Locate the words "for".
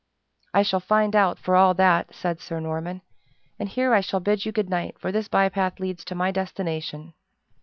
1.37-1.55, 4.97-5.11